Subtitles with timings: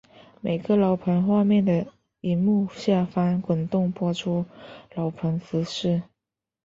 [0.39, 4.45] 每个楼盘画面的萤幕下方滚动播出
[4.95, 6.01] 楼盘资讯。